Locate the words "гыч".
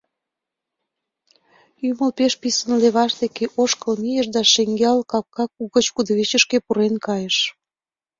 5.75-5.85